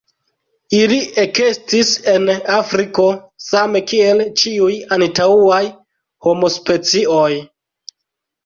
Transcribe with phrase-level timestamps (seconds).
[0.75, 3.05] Ili ekestis en Afriko,
[3.49, 5.63] same kiel ĉiuj antaŭaj
[6.29, 7.31] homospecioj.